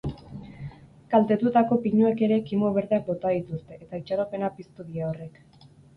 [1.13, 5.39] Kaltetutako pinuek ere kimu berdeak bota dituzte, eta itxaropena piztu die horrek.